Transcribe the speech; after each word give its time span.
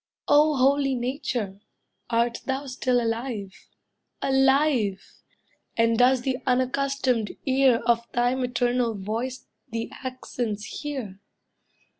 O 0.27 0.55
holy 0.57 0.95
Nature, 0.95 1.61
art 2.09 2.39
thou 2.47 2.65
still 2.65 2.99
alive? 2.99 3.53
Alive? 4.19 5.21
And 5.77 5.95
does 5.95 6.23
the 6.23 6.37
unaccustomed 6.47 7.37
ear 7.45 7.83
Of 7.85 8.11
thy 8.11 8.33
maternal 8.33 8.95
voice 8.95 9.45
the 9.69 9.91
accents 10.01 10.79
hear? 10.81 11.19